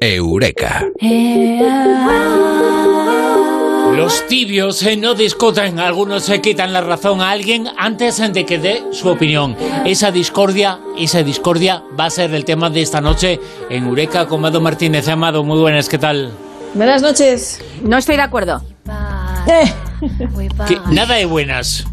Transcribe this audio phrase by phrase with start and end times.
[0.00, 0.86] Eureka.
[3.96, 8.58] Los tibios eh, no discuten, algunos se quitan la razón a alguien antes de que
[8.58, 9.56] dé su opinión.
[9.84, 14.38] Esa discordia, esa discordia va a ser el tema de esta noche en Eureka con
[14.38, 15.08] Amado Martínez.
[15.08, 16.30] Amado, muy buenas, ¿qué tal?
[16.74, 17.60] Buenas noches.
[17.82, 18.62] No estoy de acuerdo.
[19.48, 19.72] Eh,
[20.68, 21.84] Que nada de buenas.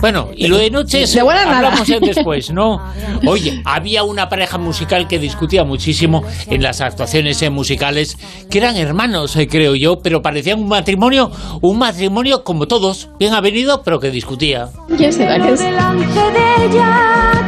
[0.00, 1.58] Bueno, y lo de noches De buenas nada.
[1.58, 2.80] hablamos después, ¿no?
[3.26, 8.16] Oye, había una pareja musical que discutía muchísimo en las actuaciones eh, musicales,
[8.50, 13.34] que eran hermanos, eh, creo yo, pero parecían un matrimonio, un matrimonio como todos, bien
[13.34, 14.68] avenido, pero que discutía.
[14.96, 15.38] ¿Quién será?
[15.40, 17.41] ¿Quién será?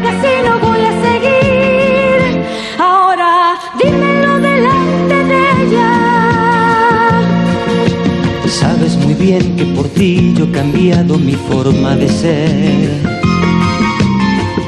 [10.64, 12.88] Cambiado mi forma de ser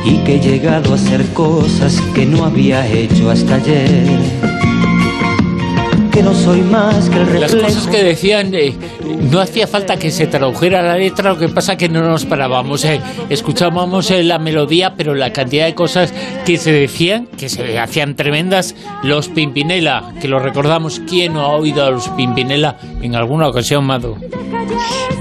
[0.05, 4.07] y que he llegado a hacer cosas que no había hecho hasta ayer.
[6.13, 7.67] Que no soy más que el Las reflejo.
[7.67, 8.75] cosas que decían, eh,
[9.31, 12.85] no hacía falta que se tradujera la letra, lo que pasa que no nos parábamos.
[12.85, 13.01] eh.
[13.31, 16.13] Escuchábamos eh, la melodía, pero la cantidad de cosas
[16.45, 18.75] que se decían, que se hacían tremendas.
[19.03, 23.85] Los Pimpinela, que lo recordamos, ¿quién no ha oído a los Pimpinela en alguna ocasión,
[23.85, 24.17] Mado?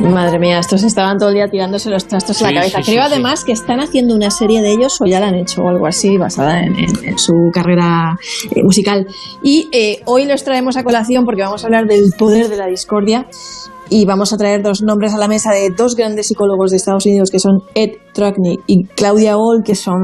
[0.01, 2.77] Madre mía, estos estaban todo el día tirándose los trastos en Sí, la cabeza.
[2.83, 5.35] sí, Creo sí, además que están haciendo una serie de ellos o ya la han
[5.35, 8.17] hecho o algo así basada en, en- en su carrera
[8.51, 9.07] eh, musical.
[9.41, 12.67] Y eh, hoy los traemos a colación porque vamos a hablar del poder de la
[12.67, 13.25] discordia
[13.89, 17.05] y vamos a traer dos nombres a la mesa de dos grandes psicólogos de Estados
[17.05, 20.01] Unidos que son Ed Truckney y Claudia Hall, que son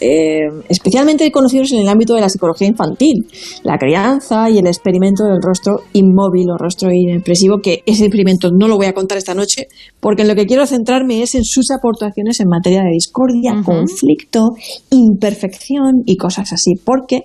[0.00, 3.26] eh, especialmente conocidos en el ámbito de la psicología infantil,
[3.62, 8.68] la crianza y el experimento del rostro inmóvil o rostro inexpresivo, que ese experimento no
[8.68, 9.68] lo voy a contar esta noche,
[10.00, 14.50] porque en lo que quiero centrarme es en sus aportaciones en materia de discordia, conflicto,
[14.90, 17.22] imperfección y cosas así, porque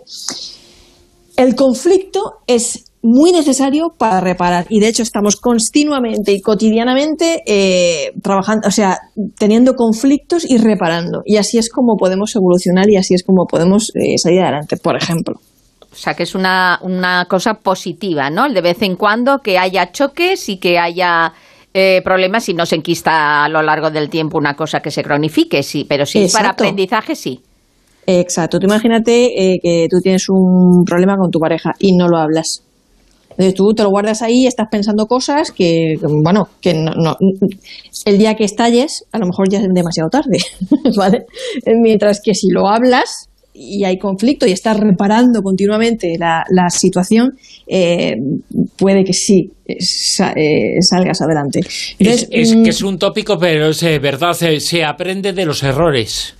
[1.35, 8.11] el conflicto es muy necesario para reparar y de hecho estamos continuamente y cotidianamente eh,
[8.21, 8.97] trabajando, o sea,
[9.37, 13.91] teniendo conflictos y reparando y así es como podemos evolucionar y así es como podemos
[13.95, 15.39] eh, salir adelante, por ejemplo.
[15.91, 18.45] O sea, que es una, una cosa positiva, ¿no?
[18.45, 21.33] El De vez en cuando que haya choques y que haya
[21.73, 25.03] eh, problemas y no se enquista a lo largo del tiempo una cosa que se
[25.03, 25.85] cronifique, sí.
[25.89, 26.63] Pero si es para Exacto.
[26.63, 27.41] aprendizaje, sí.
[28.05, 32.17] Exacto, tú imagínate eh, que tú tienes un problema con tu pareja y no lo
[32.17, 32.63] hablas.
[33.39, 37.15] Entonces tú te lo guardas ahí, estás pensando cosas que, bueno, que no, no-
[38.05, 40.39] el día que estalles, a lo mejor ya es demasiado tarde,
[40.97, 41.25] ¿vale?
[41.81, 47.37] Mientras que si lo hablas y hay conflicto y estás reparando continuamente la, la situación,
[47.67, 48.15] eh,
[48.77, 51.59] puede que sí eh, sa- eh, salgas adelante.
[51.61, 55.45] Es, Entonces, es mm, que es un tópico, pero es verdad, se, se aprende de
[55.45, 56.35] los errores.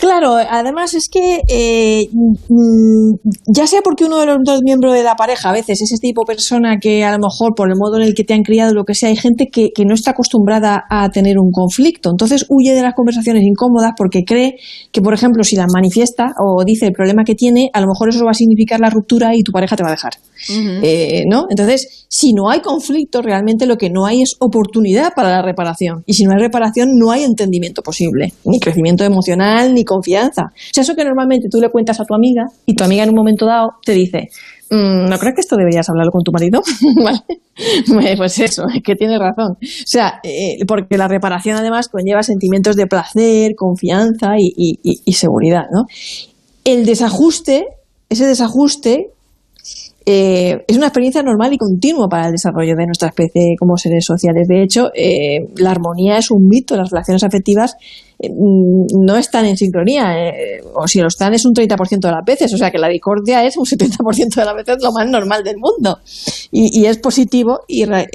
[0.00, 3.14] Claro, además es que eh, mm,
[3.54, 6.00] ya sea porque uno de los dos miembros de la pareja a veces es ese
[6.00, 8.42] tipo de persona que a lo mejor por el modo en el que te han
[8.42, 12.08] criado, lo que sea, hay gente que, que no está acostumbrada a tener un conflicto.
[12.10, 14.56] Entonces huye de las conversaciones incómodas porque cree
[14.90, 18.08] que, por ejemplo, si las manifiesta o dice el problema que tiene, a lo mejor
[18.08, 20.12] eso va a significar la ruptura y tu pareja te va a dejar.
[20.48, 21.46] Eh, ¿no?
[21.50, 26.02] Entonces, si no hay conflicto, realmente lo que no hay es oportunidad para la reparación.
[26.06, 30.42] Y si no hay reparación, no hay entendimiento posible, ni crecimiento emocional, ni confianza.
[30.44, 33.10] O sea, eso que normalmente tú le cuentas a tu amiga y tu amiga en
[33.10, 34.28] un momento dado te dice,
[34.70, 36.62] "Mm, ¿no crees que esto deberías hablarlo con tu marido?
[37.04, 38.16] ¿Vale?
[38.16, 39.52] Pues eso, es que tiene razón.
[39.52, 45.84] O sea, eh, porque la reparación además conlleva sentimientos de placer, confianza y, seguridad, ¿no?
[46.64, 47.66] El desajuste,
[48.08, 49.08] ese desajuste
[50.06, 54.04] eh, es una experiencia normal y continua para el desarrollo de nuestra especie como seres
[54.04, 54.48] sociales.
[54.48, 57.76] De hecho, eh, la armonía es un mito, las relaciones afectivas
[58.28, 62.52] no están en sincronía, eh, o si lo están es un 30% de las veces,
[62.52, 65.56] o sea que la discordia es un 70% de las veces lo más normal del
[65.56, 65.98] mundo.
[66.52, 68.08] Y, es positivo y, eh,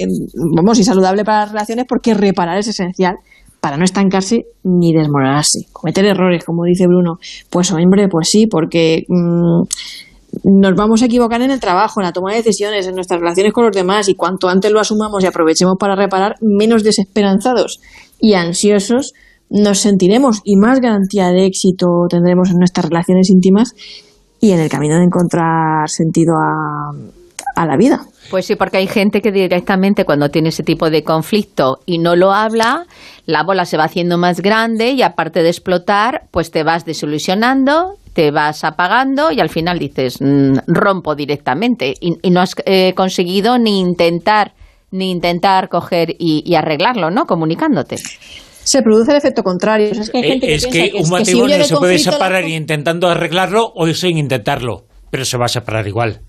[0.54, 3.16] vamos, y saludable para las relaciones porque reparar es esencial
[3.60, 5.66] para no estancarse ni desmoronarse.
[5.72, 7.18] Cometer errores, como dice Bruno,
[7.50, 9.62] pues hombre, pues sí, porque mm,
[10.44, 13.52] nos vamos a equivocar en el trabajo, en la toma de decisiones, en nuestras relaciones
[13.52, 17.80] con los demás y cuanto antes lo asumamos y aprovechemos para reparar, menos desesperanzados
[18.20, 19.14] y ansiosos
[19.50, 23.74] nos sentiremos y más garantía de éxito tendremos en nuestras relaciones íntimas
[24.40, 26.92] y en el camino de encontrar sentido a,
[27.54, 28.04] a la vida.
[28.30, 32.16] Pues sí, porque hay gente que directamente cuando tiene ese tipo de conflicto y no
[32.16, 32.86] lo habla,
[33.24, 37.94] la bola se va haciendo más grande y aparte de explotar, pues te vas desilusionando,
[38.12, 42.94] te vas apagando y al final dices, "Mm, rompo directamente y, y no has eh,
[42.94, 44.52] conseguido ni intentar
[44.90, 47.26] ni intentar coger y, y arreglarlo, ¿no?
[47.26, 47.96] Comunicándote.
[48.66, 49.90] Se produce el efecto contrario.
[49.92, 53.08] Es que, hay Eh, gente es piensa que un matrimonio se puede separar la- intentando
[53.08, 56.20] arreglarlo o sin intentarlo, pero se va a separar igual.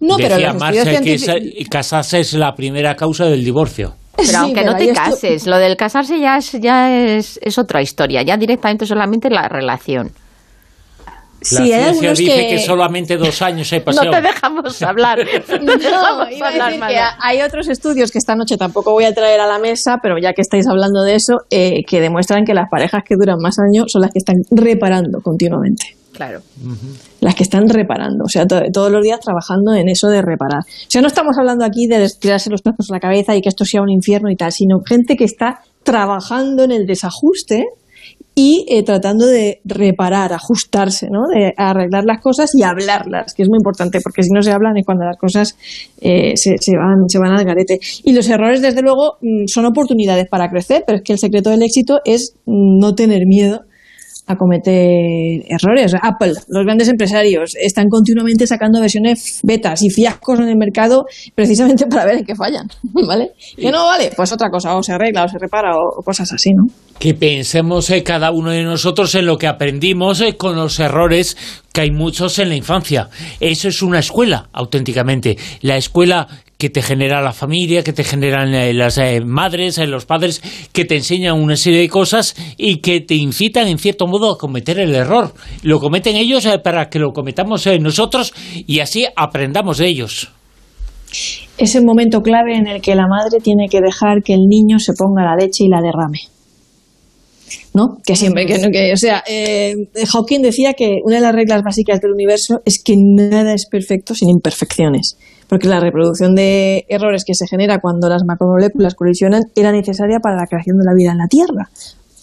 [0.00, 3.94] No, pero Decía estudios que casarse es la primera causa del divorcio.
[4.16, 7.58] Pero Sí, aunque pero no te cases, lo del casarse ya es, ya es, es
[7.58, 10.10] otra historia, ya directamente solamente la relación.
[11.40, 12.48] La Sí, ciencia dice que...
[12.48, 12.58] que...
[12.60, 14.10] solamente dos años hay No pasión.
[14.10, 15.18] te dejamos hablar.
[15.60, 16.92] No te No, dejamos iba a hablar, decir Manu.
[16.94, 20.16] que hay otros estudios que esta noche tampoco voy a traer a la mesa, pero
[20.18, 23.56] ya que estáis hablando de eso, eh, que demuestran que las parejas que duran más
[23.58, 25.96] años son las que están reparando continuamente.
[26.12, 26.40] Claro.
[27.20, 30.60] Las que están reparando, o sea, to- todos los días trabajando en eso de reparar.
[30.60, 33.50] O sea, no estamos hablando aquí de tirarse los trapos a la cabeza y que
[33.50, 37.64] esto sea un infierno y tal, sino gente que está trabajando en el desajuste
[38.38, 41.20] y eh, tratando de reparar, ajustarse, ¿no?
[41.34, 44.76] de arreglar las cosas y hablarlas, que es muy importante, porque si no se hablan
[44.76, 45.56] es cuando las cosas
[46.02, 47.78] eh, se, se van, se van al garete.
[48.04, 51.48] Y los errores, desde luego, mm, son oportunidades para crecer, pero es que el secreto
[51.48, 53.62] del éxito es mm, no tener miedo
[54.26, 55.94] a cometer errores.
[55.94, 61.86] Apple, los grandes empresarios, están continuamente sacando versiones betas y fiascos en el mercado precisamente
[61.90, 63.30] para ver en qué fallan, ¿vale?
[63.56, 66.30] Que no vale, pues otra cosa, o se arregla, o se repara, o, o cosas
[66.34, 66.66] así, ¿no?
[66.98, 71.36] Que pensemos eh, cada uno de nosotros en lo que aprendimos eh, con los errores
[71.72, 73.10] que hay muchos en la infancia.
[73.38, 75.36] Eso es una escuela, auténticamente.
[75.60, 76.26] La escuela
[76.58, 80.40] que te genera la familia, que te generan eh, las eh, madres, los padres,
[80.72, 84.38] que te enseñan una serie de cosas y que te incitan, en cierto modo, a
[84.38, 85.34] cometer el error.
[85.62, 88.32] Lo cometen ellos para que lo cometamos nosotros
[88.66, 90.32] y así aprendamos de ellos.
[91.58, 94.78] Es el momento clave en el que la madre tiene que dejar que el niño
[94.78, 96.35] se ponga la leche y la derrame.
[97.74, 97.98] ¿No?
[98.06, 99.74] Que siempre, que, que o sea, eh,
[100.12, 104.14] Hawking decía que una de las reglas básicas del universo es que nada es perfecto
[104.14, 105.18] sin imperfecciones,
[105.48, 110.36] porque la reproducción de errores que se genera cuando las macromoléculas colisionan era necesaria para
[110.36, 111.68] la creación de la vida en la Tierra,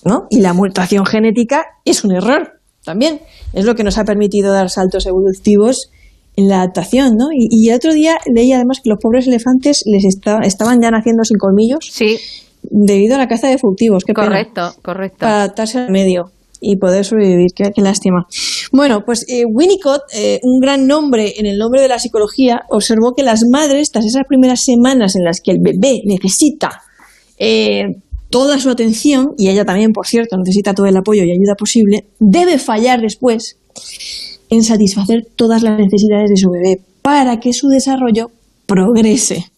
[0.06, 0.26] ¿no?
[0.30, 2.54] Y la mutación genética es un error
[2.84, 3.22] también,
[3.54, 5.90] es lo que nos ha permitido dar saltos evolutivos
[6.36, 7.28] en la adaptación, ¿no?
[7.32, 10.90] Y, y el otro día leí además que los pobres elefantes les esta- estaban ya
[10.90, 12.18] naciendo sin colmillos Sí,
[12.64, 14.04] debido a la caza de furtivos.
[14.04, 14.28] Qué pena.
[14.28, 15.18] correcto, correcto.
[15.20, 16.32] Para adaptarse al medio
[16.62, 17.52] y poder sobrevivir.
[17.54, 18.26] Qué, qué lástima.
[18.72, 23.14] Bueno, pues eh, Winnicott, eh, un gran nombre en el nombre de la psicología, observó
[23.16, 26.82] que las madres, tras esas primeras semanas en las que el bebé necesita
[27.38, 27.84] eh,
[28.30, 32.08] toda su atención, y ella también, por cierto, necesita todo el apoyo y ayuda posible,
[32.20, 33.60] debe fallar después
[34.50, 38.32] en satisfacer todas las necesidades de su bebé para que su desarrollo
[38.66, 39.53] progrese.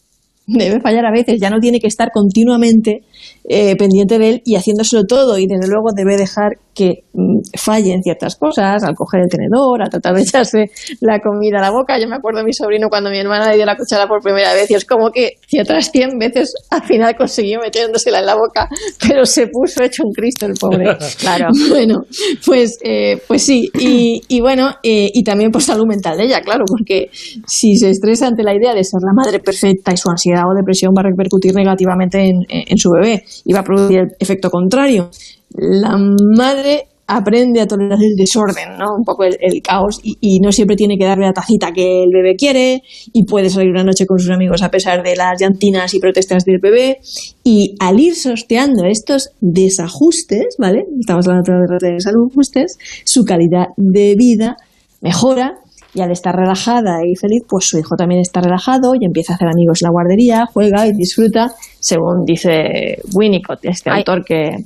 [0.47, 3.03] Debe fallar a veces, ya no tiene que estar continuamente
[3.50, 8.04] eh, pendiente de él y haciéndoselo todo y desde luego debe dejar que mm, fallen
[8.04, 10.69] ciertas cosas, al coger el tenedor, a tratar de echarse
[11.00, 11.98] la comida a la boca.
[11.98, 14.54] Yo me acuerdo de mi sobrino cuando mi hermana le dio la cuchara por primera
[14.54, 18.68] vez y es como que otras 100 veces al final consiguió metiéndosela en la boca,
[19.07, 20.86] pero se puso hecho un Cristo el pobre.
[21.18, 21.48] Claro.
[21.69, 22.04] Bueno,
[22.45, 26.42] pues, eh, pues sí, y, y bueno, eh, y también por salud mental de ella,
[26.42, 27.10] claro, porque
[27.48, 30.54] si se estresa ante la idea de ser la madre perfecta y su ansiedad o
[30.54, 34.50] depresión va a repercutir negativamente en, en su bebé y va a producir el efecto
[34.50, 35.10] contrario.
[35.57, 38.96] La madre aprende a tolerar el desorden, ¿no?
[38.98, 42.04] Un poco el, el caos y, y no siempre tiene que darle la tacita que
[42.04, 42.81] el bebé quiere
[43.13, 46.46] y puede salir una noche con sus amigos a pesar de las llantinas y protestas
[46.46, 47.00] del bebé
[47.44, 50.86] y al ir sorteando estos desajustes, ¿vale?
[51.00, 54.57] Estamos hablando de desajustes, su calidad de vida
[55.02, 55.59] mejora
[55.94, 59.35] y al estar relajada y feliz, pues su hijo también está relajado y empieza a
[59.35, 64.00] hacer amigos en la guardería, juega y disfruta, según dice Winnicott, este Ay.
[64.00, 64.66] autor que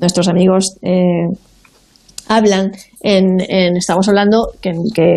[0.00, 1.26] nuestros amigos eh,
[2.28, 2.72] hablan.
[3.02, 4.72] En, en- estamos hablando que,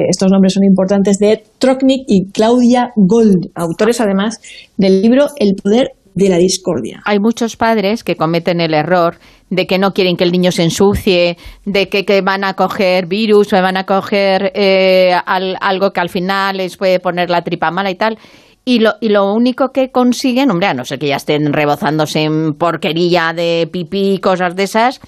[0.10, 4.38] estos nombres son importantes de Trocknick y Claudia Gold, autores además
[4.78, 7.02] del libro El poder de la discordia.
[7.06, 9.16] Hay muchos padres que cometen el error
[9.50, 13.06] de que no quieren que el niño se ensucie, de que, que van a coger
[13.08, 17.42] virus o van a coger eh, al- algo que al final les puede poner la
[17.44, 18.18] tripa mala y tal.
[18.64, 22.22] Y lo, y lo único que consiguen, hombre, a no ser que ya estén rebozándose
[22.22, 25.02] en porquería de pipí y cosas de esas,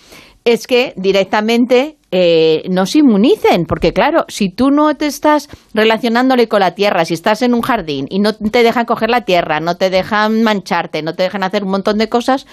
[0.45, 6.47] es que directamente eh, no se inmunicen, porque claro, si tú no te estás relacionándole
[6.47, 9.59] con la tierra, si estás en un jardín y no te dejan coger la tierra,
[9.59, 12.45] no te dejan mancharte, no te dejan hacer un montón de cosas,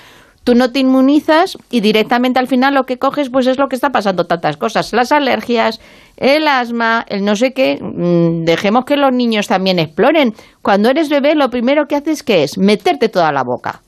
[0.44, 3.76] tú no te inmunizas y directamente al final lo que coges pues es lo que
[3.76, 5.80] está pasando tantas cosas, las alergias,
[6.16, 10.32] el asma, el no sé qué, mm, dejemos que los niños también exploren.
[10.62, 13.82] Cuando eres bebé lo primero que haces que es meterte toda la boca.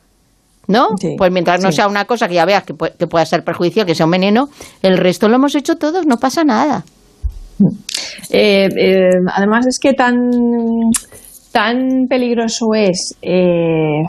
[0.68, 0.90] ¿No?
[1.00, 1.76] Sí, pues mientras no sí.
[1.76, 4.12] sea una cosa que ya veas que, puede- que pueda ser perjudicial, que sea un
[4.12, 4.48] veneno,
[4.82, 6.84] el resto lo hemos hecho todos, no pasa nada.
[8.30, 10.14] Eh, eh, además es que tan,
[11.50, 14.02] tan peligroso es eh,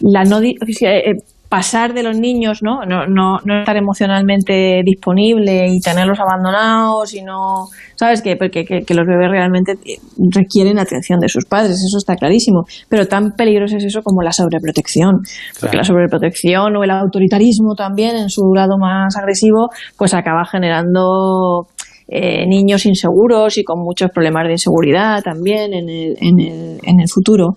[0.00, 1.14] la no eh,
[1.48, 2.84] pasar de los niños, ¿no?
[2.84, 8.20] No, no, no estar emocionalmente disponible y tenerlos abandonados y no, ¿sabes?
[8.20, 9.74] Que, porque, que, que los bebés realmente
[10.30, 12.64] requieren atención de sus padres, eso está clarísimo.
[12.90, 15.20] Pero tan peligroso es eso como la sobreprotección.
[15.60, 15.78] Porque Claro.
[15.78, 21.66] la sobreprotección o el autoritarismo también en su lado más agresivo, pues acaba generando
[22.08, 27.00] eh, niños inseguros y con muchos problemas de inseguridad también en el, en el, en
[27.00, 27.54] el futuro.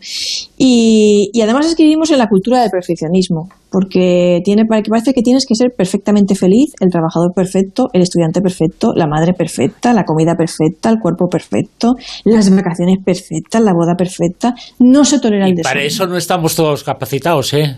[0.57, 5.21] Y, y además es que vivimos en la cultura del perfeccionismo, porque tiene, parece que
[5.21, 10.03] tienes que ser perfectamente feliz, el trabajador perfecto, el estudiante perfecto, la madre perfecta, la
[10.03, 11.93] comida perfecta, el cuerpo perfecto,
[12.25, 14.53] las vacaciones perfectas, la boda perfecta.
[14.79, 17.77] No se tolera el Y para eso no estamos todos capacitados, ¿eh?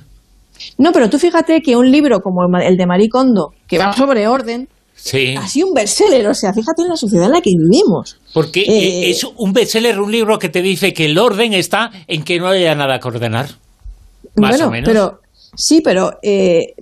[0.78, 4.28] No, pero tú fíjate que un libro como el de Marie Kondo, que va sobre
[4.28, 5.36] orden, Sí.
[5.38, 6.28] ha sido un bestseller.
[6.28, 8.18] O sea, fíjate en la sociedad en la que vivimos.
[8.34, 11.92] Porque Eh, eh, es un bestseller, un libro que te dice que el orden está
[12.08, 13.50] en que no haya nada que ordenar.
[14.36, 14.88] Más bueno, o menos.
[14.88, 15.20] pero
[15.56, 16.74] sí, pero eh,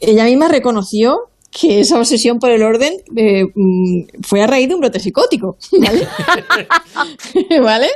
[0.00, 4.74] ella misma reconoció que esa obsesión por el orden eh, mm, fue a raíz de
[4.74, 5.56] un brote psicótico.
[5.72, 6.06] ¿Vale?
[7.62, 7.88] ¿Vale?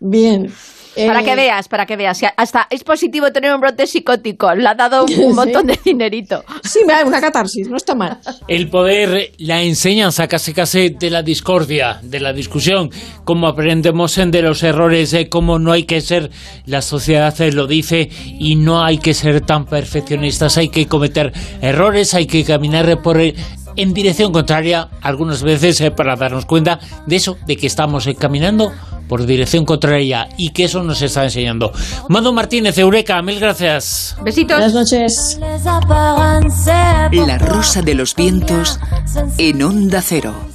[0.00, 0.52] Bien.
[0.94, 2.20] Para Eh, que veas, para que veas.
[2.36, 4.54] Hasta es positivo tener un brote psicótico.
[4.54, 5.22] Le ha dado un, Sí.
[5.34, 6.44] montón de dinerito.
[6.62, 8.18] Sí, vale, una catarsis, no está mal.
[8.48, 12.90] El poder, la enseñanza casi casi de la discordia, de la discusión,
[13.24, 16.30] cómo aprendemos de los errores, de cómo no hay que ser,
[16.66, 18.08] la sociedad lo dice,
[18.38, 23.20] y no hay que ser tan perfeccionistas, hay que cometer errores, hay que caminar por
[23.20, 23.34] el-
[23.76, 28.14] en dirección contraria, algunas veces eh, para darnos cuenta de eso, de que estamos eh,
[28.14, 28.72] caminando
[29.08, 31.72] por dirección contraria y que eso nos está enseñando.
[32.08, 34.16] Mando Martínez, Eureka, mil gracias.
[34.22, 34.56] Besitos.
[34.56, 35.38] Buenas noches.
[37.12, 38.78] La rosa de los vientos
[39.38, 40.53] en onda cero.